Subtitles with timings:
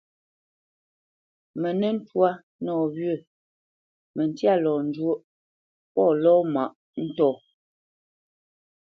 [1.59, 2.29] Mə nə́ ntwâ
[2.63, 3.15] nɔwyə̂,
[4.15, 5.19] məntya lɔ njwóʼ
[5.93, 6.71] pô lɔ mâʼ
[7.03, 7.31] ntɔ̂.